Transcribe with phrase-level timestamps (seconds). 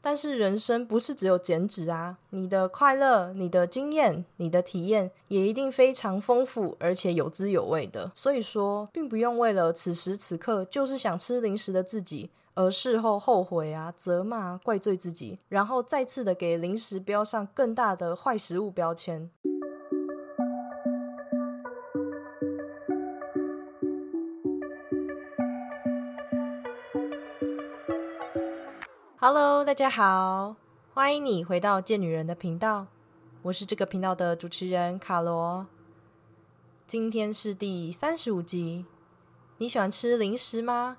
[0.00, 8.12] 但是人生不是只有减脂啊，你的快乐、你的经验、你的体验也一定非常丰富，而且有滋有味的。
[8.14, 19.30] 所以说，并不用为了此时此刻就是想吃零食的自己，而事后后悔啊、责骂、怪罪自己，然后再次的给零食标上更大的坏食物标签。
[29.20, 30.54] Hello，大家好，
[30.94, 32.86] 欢迎你回到贱女人的频道，
[33.42, 35.66] 我是这个频道的主持人卡罗。
[36.86, 38.86] 今天是第三十五集，
[39.56, 40.98] 你喜欢吃零食吗？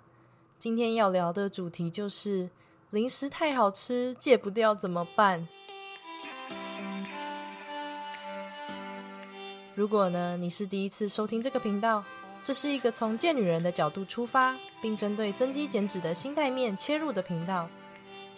[0.57, 2.49] 今天要聊的主题就是
[2.89, 5.47] 零食太好吃，戒不掉怎么办？
[9.75, 12.03] 如果呢你是第一次收听这个频道，
[12.43, 17.69] 这是一个从贱女人的角度出发，并针对增肌减脂的心态面切入的频道。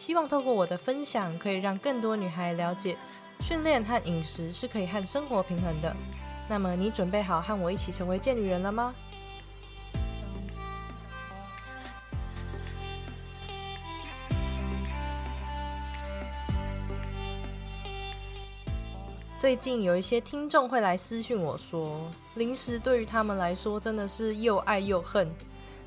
[0.02, 2.98] 希望透过我的分享，可以让更多女孩了解，
[3.40, 5.96] 训练和饮食是可以和生活平衡的。
[6.50, 8.96] 那么，你准备好和我一起成为贱女人了吗？
[19.38, 22.02] 最近有一些听众会来私讯我说，
[22.34, 25.32] 零食对于他们来说真的是又爱又恨。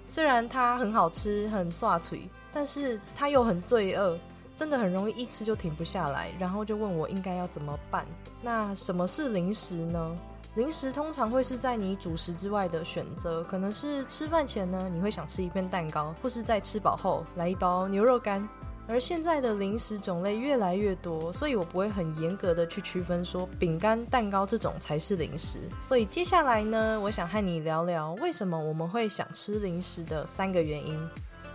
[0.06, 2.28] 虽然它很好吃，很刷嘴。
[2.54, 4.16] 但是他又很罪恶，
[4.56, 8.06] 真的很容易一吃就停不下来，然后就问我应该要怎么办。
[8.40, 10.14] 那什么是零食呢？
[10.54, 18.48] 零食通常会是在你主食之外的选择，可能是吃饭前呢，你会想吃一片蛋糕，或是在吃饱后来一包牛肉干。
[18.86, 25.58] 而现在的零食种类越来越多，所以我不会很严格的去区分说饼干、蛋糕这种才是零食。
[25.80, 31.00] 所以接下来呢，我想和你聊聊为什么我们会想吃零食的三个原因。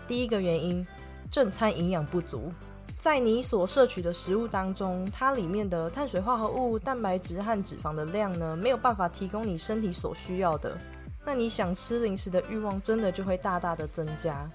[0.10, 0.84] 第一个原因，
[1.30, 2.52] 正餐营养不足。
[3.00, 10.76] 在你所摄取的食物当中，它里面的碳水化合物、蛋白质和脂肪的量呢，没有办法提供你身体所需要的。
[11.24, 14.50] 那你想吃零食的欲望，真的就会大大的增加。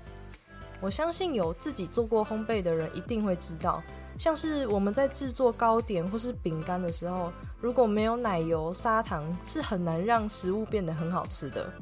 [0.80, 3.80] 我相信有自己做过烘焙的人一定会知道，
[4.18, 11.72] 像是我们在制作糕点或是饼干的时候，如果没有奶油、砂糖，是很难让食物变得很好吃的。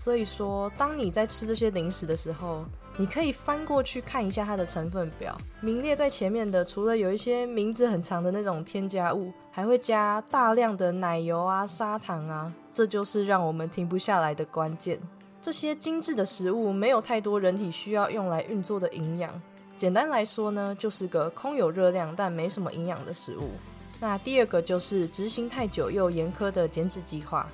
[0.00, 2.64] 所以说，当你在吃这些零食的时候，
[2.96, 15.00] 你可以翻过去看一下它的成分表，名列在前面的，除了有一些名字很长的那种添加物，还会加大量的奶油啊、砂糖啊，这就是让我们停不下来的关键。
[15.42, 19.42] 这些精致的食物没有太多人体需要用来运作的营养，
[19.76, 23.50] 简单来说呢，就是个空有热量但没什么营养的食物。
[23.98, 27.48] 那第二个就是执行太久又严苛的减脂计划。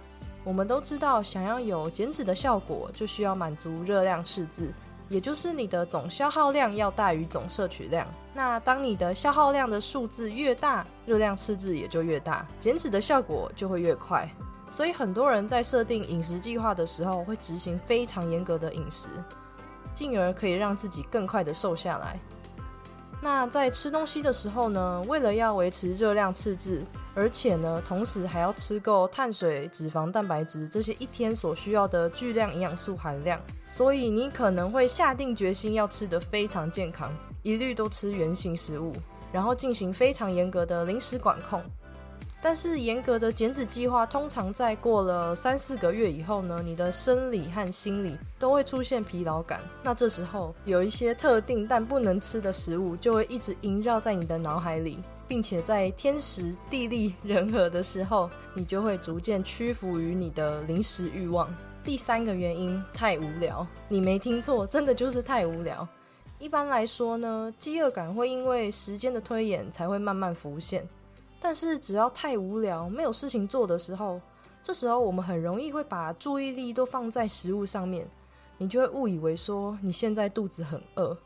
[0.44, 4.72] 我们都知道，想要有减脂的效果，就需要满足热量赤字。
[5.10, 8.06] 也就是你的总消耗量要大于总摄取量。
[8.32, 14.26] 那当你的消耗量的数字越大，热量赤字也就越大，减脂的效果就会越快。
[14.70, 19.08] 所以很多人在设定饮食计划的时候，会执行非常严格的饮食，
[19.92, 22.16] 进而可以让自己更快的瘦下来。
[23.22, 26.84] 那在吃东西的时候呢，为了要维持热量赤字。
[27.12, 38.92] 而且呢，同时还要吃够碳水、脂肪、蛋白质这些一天所需要的巨量营养素含量，所以你可能会下定决心要吃得非常健康，一律都吃原形食物，
[39.32, 41.60] 然后进行非常严格的零食管控。
[42.42, 49.60] 但是严格的减脂计划通常在过了三四个月以后呢，你的生理和心理都会出现疲劳感。
[49.82, 54.98] 那这时候有一些特定但不能吃的食物就会一直萦绕在你的脑海里。
[55.28, 61.48] 并且在天时地利人和的时候，你就会逐渐屈服于你的零食欲望。
[61.84, 63.64] 第三个原因，太无聊。
[63.86, 65.86] 你没听错，真的就是太无聊。
[66.40, 70.84] 一般来说呢，饥饿感会因为时间的推演才会慢慢浮现。
[71.40, 74.20] 但是只要太无聊，没有事情做的时候，
[74.62, 78.06] 这时候我们很容易会把注意力都放在食物上面，
[78.58, 81.16] 你就会误以为说你现在肚子很饿。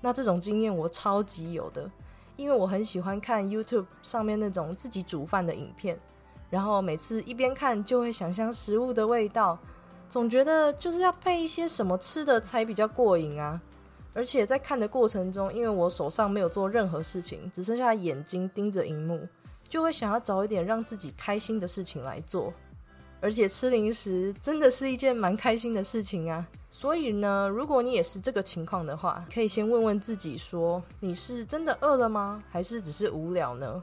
[0.00, 1.88] 那这种经验我超级有的。
[2.36, 5.98] 因为我很喜欢看 YouTube 上面那种自己煮饭的影片，
[6.48, 9.58] 然后每次一边看就会想象食物的味道，
[10.08, 13.60] 总觉得就是要配一些什么吃的才比较过瘾啊！
[14.14, 19.26] 而且在看的过程中，因为我手上没有做任何事情，只剩下眼睛盯着荧幕，
[19.68, 22.52] 就会想要找一点让自己开心的事情来做。
[23.20, 26.46] 而且吃零食真的是一件蛮开心的事情啊！
[26.70, 32.40] 所以呢，如果你也是这个情况的话，可以先问问自己：说你是真的饿了吗？
[32.48, 33.82] 还是只是无聊呢？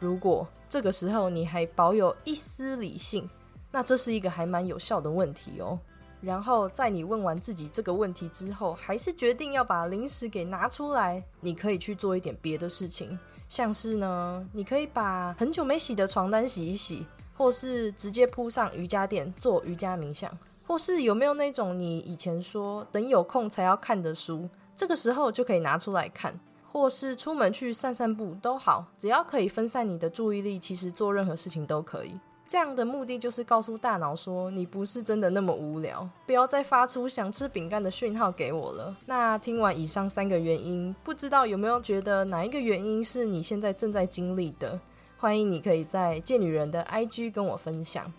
[0.00, 3.30] 如果这个时候你还保有一丝理性，
[3.70, 5.78] 那这是一个还蛮有效的问题哦。
[6.20, 13.16] 然后在你问完自己这个问题之后，还是决定要把零食给拿出来，你可以去做一点别的事情，
[13.54, 17.06] 像是呢，你可以把很久没洗的床单洗一洗，
[17.36, 20.36] 或是直接铺上瑜伽垫做瑜伽冥想，
[20.66, 26.36] 或是有没有那种你以前说等有空才要看的书，这个时候就可以拿出来看，
[26.66, 32.18] 或是出门去散散步都好，只要可以分散你的注意力，其实做任何事情都可以。
[32.46, 38.94] 这样的目的就是告诉大脑说，你不是真的那么无聊，不要再发出想吃饼干的讯号给我了。
[39.06, 44.78] 那听完以上三个原因，不知道有没有觉得哪一个原因是你现在正在经历的？
[45.16, 48.12] 欢迎你可以在贱女人的 IG 跟我分享。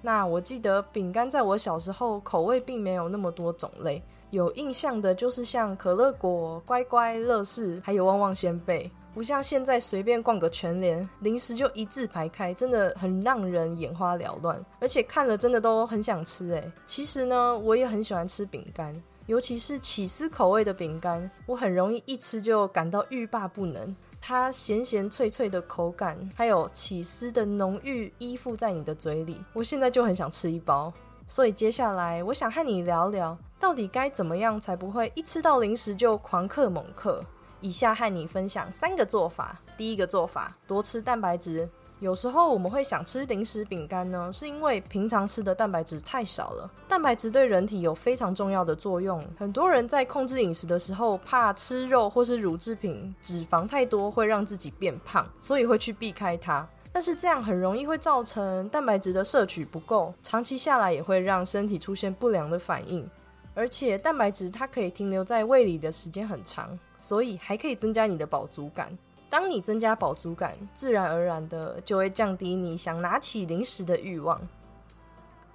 [0.00, 4.00] 那我记得饼干在我小时候口味并没有那么多种类，
[4.30, 8.88] 有印象的就是像可乐果、乖乖、乐事，还有旺旺仙贝。
[9.14, 16.72] 不像现在随便逛个全联，零食就一字排开，真的很让人眼花缭乱，而且看了真的都很想吃诶。
[16.84, 18.92] 其实呢，我也很喜欢吃饼干，
[19.26, 23.94] 尤其是起司口味的饼干，我很容易一吃就感到欲罢不能。
[24.20, 30.92] 它咸咸脆脆的口感，还有起司的浓郁依附在你的嘴里，我现在就很想吃一包。
[31.28, 37.24] 所以接下来我想和你聊聊，到底该怎么样才不会一吃到零食就狂嗑猛嗑。
[37.64, 39.58] 以下和你分享三个做法。
[39.74, 41.66] 第一个做法，多吃蛋白质。
[41.98, 46.70] 有时候我们会想吃零食饼干呢，是因为平常吃的蛋白质太少了。
[46.86, 49.24] 蛋白质对人体有非常重要的作用。
[49.38, 56.68] 很多人在控制饮食的时候，怕吃肉或是乳制品脂肪太多会让自己变胖，所以会去避开它。
[56.92, 63.08] 但是这样很容易会造成蛋白质的摄取不够，长期下来也会让身体出现不良的反应。
[63.56, 66.76] 而且蛋白质它可以停留在胃里的时间很长。
[67.04, 68.96] 所以还可以增加你的饱足感。
[69.28, 74.40] 当你增加饱足感，自然而然的就会降低你想拿起零食的欲望。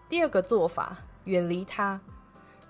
[0.08, 2.00] 第二个做法，远离它。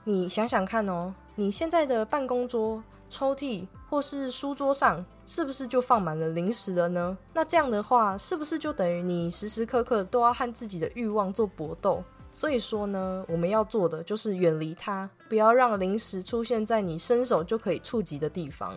[0.05, 7.17] 你想想看哦，你现在的办公桌、抽屉或是书桌上，是不是就放满了零食了呢？
[7.33, 12.01] 那这样的话，是不是就等于你时时刻刻都要和自己的欲望做搏斗？
[12.39, 18.73] 所以说呢，我们要做的就是远离它，不要让零食出现在你伸手就可以触及的地方。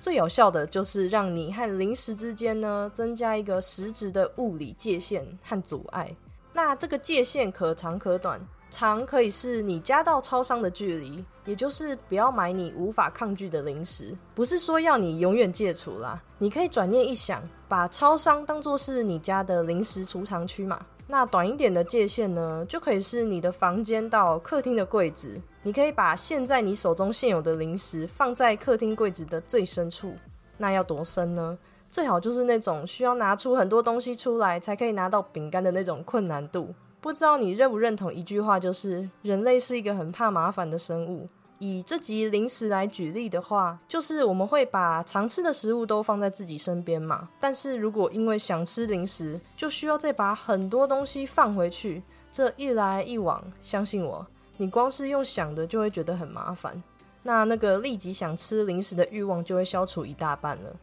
[0.00, 6.14] 最有效的就是让你和零食之间呢增加一个实质的物理界限和阻碍。
[6.52, 8.40] 那这个界限可长可短，
[8.70, 14.16] 长可以是你家到超商的距离，也就是不要买你无法抗拒的零食。
[14.36, 20.80] 不是说要你永远戒除啦，你可以转念一想，把超商当做是你家的零食储藏区嘛。
[21.10, 25.40] 那短一点的界限呢，就可以是你的房间到客厅的柜子。
[25.64, 30.14] 你可以把现在你手中现有的零食放在客厅柜子的最深处。
[30.56, 31.58] 那要多深呢？
[31.90, 36.72] 最好就是那种需要拿出很多东西出来才可以拿到饼干的那种困难度。
[37.00, 41.28] 不知道你认不认同一句话，就是人类是一个很怕麻烦的生物。
[41.60, 47.28] 以这集零食来举例的话，就是我们会把常吃的食物都放在自己身边嘛。
[47.38, 52.02] 但是如果因为想吃零食，就需要再把很多东西放回去，
[52.32, 54.26] 这一来一往，相信我，
[54.56, 56.82] 你光是用想的就会觉得很麻烦。
[57.22, 60.74] 那那个立即想吃零食的欲望就会消除一大半了。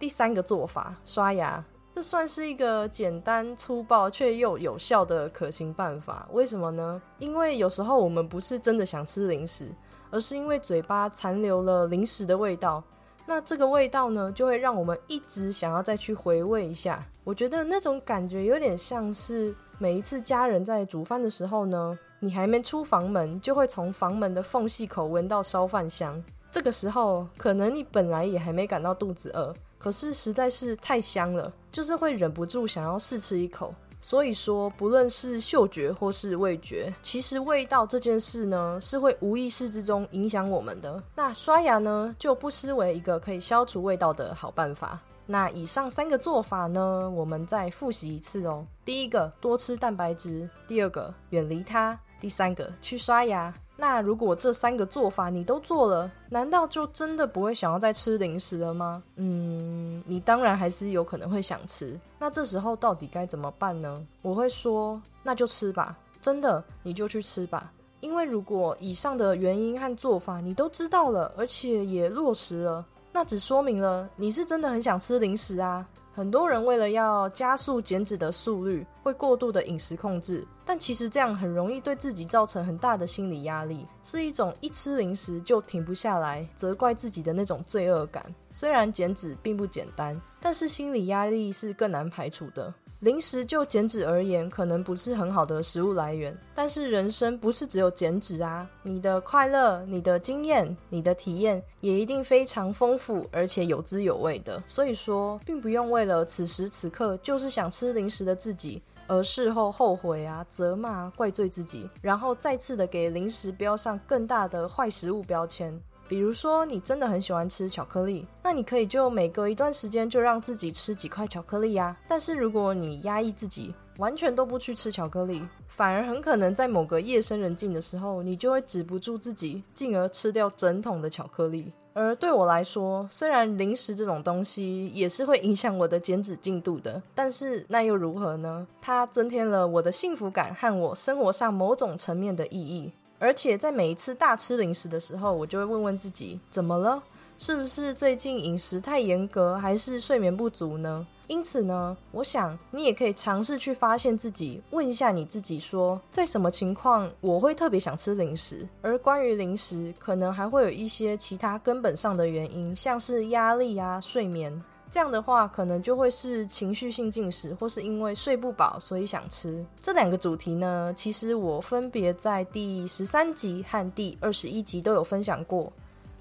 [0.00, 1.64] 第三个做法，刷牙，
[1.94, 6.28] 这算是一个简单粗暴却又有效的可行办法。
[6.32, 7.00] 为什么呢？
[7.20, 9.70] 因为有时候我们不是真的想吃零食。
[10.14, 12.80] 而是因为嘴巴残留了零食的味道，
[13.26, 17.04] 那这个味道呢，就会让我们一直想要再去回味一下。
[17.24, 26.22] 我觉得那种感觉有点像是每一次家人在煮饭的时候呢，你还没出房门，就会从房门的缝隙口闻到烧饭香。
[26.48, 33.74] 这个时候，可能你本来也还没感到肚子饿，可是实在是太香了，就是会忍不住想要试吃一口。
[34.04, 41.02] 所以说，不论是嗅觉或是味觉，其实味道这件事呢，是会无意识之中影响我们的。
[41.14, 45.00] 那刷牙呢，就不失为一个可以消除味道的好办法。
[45.24, 48.66] 那以上三个做法呢，我们再复习一次哦。
[48.84, 53.54] 第一个，多吃蛋白质；第二个，远离它；第三个，去刷牙。
[53.76, 59.02] 那如果这三个做法你都做了，难道就真的不会想要再吃零食了吗？
[59.16, 61.98] 嗯，你当然还是有可能会想吃。
[62.18, 64.06] 那这时候到底该怎么办呢？
[64.22, 67.72] 我会说，那就吃吧，真的，你就去吃吧。
[68.00, 75.84] 因为如果以上的原因和做法你都知道了，而且也落实了，那只说明了你是真的很想吃零食啊。
[76.14, 88.24] 很多人为了要加速减脂的速率，会过度的饮食控制，但其实这样很容易对自己造成很大的心理压力，是一种一吃零食就停不下来，责怪自己的那种罪恶感。
[88.52, 92.72] 虽然减脂并不简单，但是心理压力是更难排除的。
[93.04, 96.34] 零食就减脂而言，可能不是很好的食物来源。
[96.54, 104.62] 但是人生不是只有减脂啊，你的快乐、你的经验、你的体验，也一定非常丰富，而且有滋有味的。
[104.66, 115.78] 所以说，并不用为了此时此刻就是想吃零食的自己，而事后后悔啊、责骂、怪罪自己，然后再次的给零食标上更大的坏食物标签。
[116.06, 121.96] 比如说，你真的很喜欢吃巧克力，那你可以就每隔一段时间就让自己吃几块巧克力呀。
[122.06, 131.72] 但是如果你压抑自己，完全都不去吃巧克力，反而很可能在某个夜深人静的时候，你就会止不住自己，进而吃掉整桶的巧克力。
[131.96, 138.66] 而对我来说，虽然零食这种东西也是会影响我的减脂进度的，但是那又如何呢？
[138.82, 142.90] 它增添了我的幸福感和我生活上某种层面的意义。
[143.18, 147.02] 而且在每一次大吃零食的时候，我就会问问自己，怎么了？
[147.38, 151.06] 是不是最近饮食太严格，还是睡眠不足呢？
[151.26, 158.68] 因此呢，我想你也可以尝试去发现自己，问一下你自己，说在什么情况我会特别想吃零食？
[158.82, 164.62] 而关于零食，可能还会有一些其他根本上的原因，像是压力啊、睡眠。
[164.94, 169.66] 这样的话，可能就会是情绪性进食，或是因为睡不饱所以想吃。
[169.80, 175.72] 这两个主题呢，其实我分别在第十三集和第二十一集都有分享过。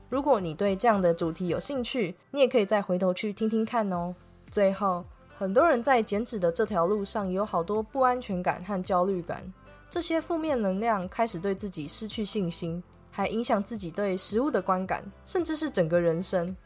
[0.10, 4.12] 如果你对这样的主题有兴趣，你也可以再回头去听听看哦。
[4.50, 5.06] 最后，
[5.38, 9.53] 很多人在减脂的这条路上有好多不安全感和焦虑感，
[9.88, 16.58] 这些负面能量开始对自己失去信心，还影响自己对食物的观感，甚至是整个人生。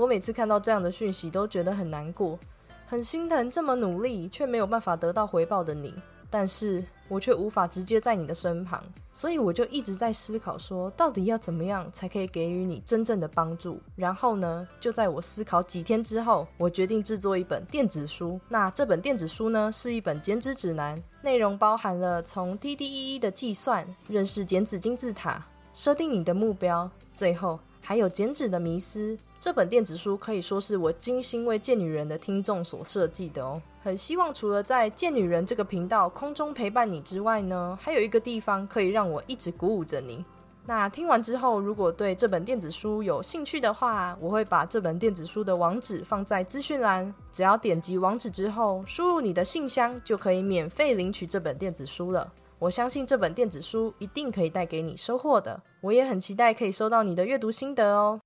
[0.00, 2.38] 我每次看到这样的讯息，都觉得很难过，
[2.86, 5.94] 很心疼这么努力却没有办法得到回报的你，
[6.30, 13.78] 但是我却无法直接在你的身旁，所以我就一直在思考，说到底要怎么样才可以给予你真正的帮助。
[13.94, 18.40] 然后呢，就在我思考几天之后，我决定制作一本电子书。
[18.48, 29.18] 那这本电子书呢，是一本减脂指南，内容包含了从 TDEE 的计算、认识减脂金字塔、设定你的目标，最后还有减脂的迷思。
[29.40, 33.60] 这本电子书可以说是我精心为贱女人的听众所设计的哦。
[33.82, 40.22] 很希望除了在贱女人这个频道空中陪伴你之外呢，还有一个地方可以让我一直鼓舞着你。
[40.66, 47.12] 那听完之后，如果对这本电子书有兴趣的话，我会把这本电子书的网址放在资讯栏。
[47.32, 52.30] 只要点击网址之后，输入你的信箱，就可以免费领取这本电子书了。
[52.58, 55.58] 我相信这本电子书一定可以带给你收获的。
[55.80, 58.20] 我也很期待可以收到你的阅读心得哦。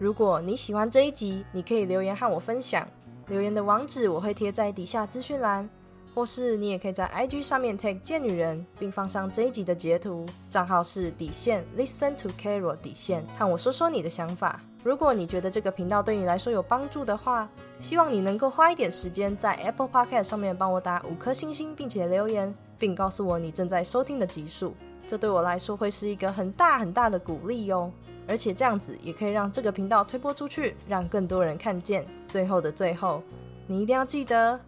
[0.00, 2.88] 如果你喜欢这一集，你可以留言和我分享。
[3.28, 5.68] 留言的网址我会贴在底下资讯栏，
[6.14, 14.58] 或是你也可以在 IG 上面 tag 贱女人，并放上这一集的截图，账号是底线 Listen to Carol 底线，和我说说你的想法。
[14.82, 17.46] 如果你觉得这个频道对你来说有帮助的话，
[17.78, 24.74] 希望你能够花一点时间在 Apple Podcast 上面帮我打五颗星星，并且留言，并告诉我你正在收听的集数。
[25.06, 27.92] 这对我来说会是一个很大很大的鼓励哟。
[28.28, 32.06] 而且这样子也可以让这个频道推播出去，让更多人看见。
[32.28, 33.22] 最后的最后，
[33.66, 34.58] 你一定要记得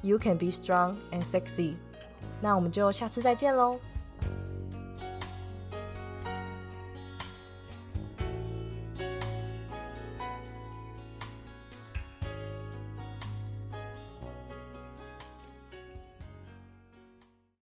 [0.00, 1.74] ，You can be strong and sexy。
[2.40, 3.78] 那我们就下次再见喽。